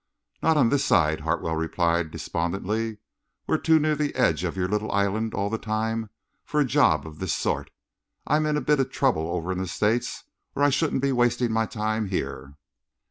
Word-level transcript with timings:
"Not 0.41 0.57
on 0.57 0.69
this 0.69 0.83
side," 0.83 1.19
Hartwell 1.19 1.55
replied 1.55 2.09
despondently. 2.09 2.97
"We're 3.45 3.59
too 3.59 3.77
near 3.79 3.95
the 3.95 4.15
edge 4.15 4.43
of 4.43 4.57
your 4.57 4.67
little 4.67 4.91
island 4.91 5.35
all 5.35 5.51
the 5.51 5.59
time, 5.59 6.09
for 6.43 6.59
a 6.59 6.65
job 6.65 7.05
of 7.05 7.19
this 7.19 7.33
sort. 7.37 7.69
I'm 8.25 8.47
in 8.47 8.57
a 8.57 8.61
bit 8.61 8.79
of 8.79 8.89
trouble 8.89 9.27
over 9.29 9.51
in 9.51 9.59
the 9.59 9.67
States, 9.67 10.23
or 10.55 10.63
I 10.63 10.71
shouldn't 10.71 11.03
be 11.03 11.11
wasting 11.11 11.51
my 11.51 11.67
time 11.67 12.07
here." 12.07 12.55